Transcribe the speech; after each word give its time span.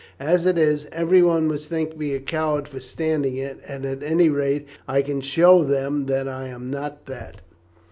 As 0.19 0.47
it 0.47 0.57
is, 0.57 0.87
everyone 0.91 1.45
must 1.47 1.69
think 1.69 1.95
me 1.95 2.15
a 2.15 2.19
coward 2.19 2.67
for 2.67 2.79
standing 2.79 3.35
it, 3.35 3.59
and 3.67 3.85
at 3.85 4.01
any 4.01 4.29
rate 4.29 4.65
I 4.87 5.03
can 5.03 5.21
show 5.21 5.63
them 5.63 6.07
that 6.07 6.27
I 6.27 6.47
am 6.47 6.71
not 6.71 7.05
that." 7.05 7.41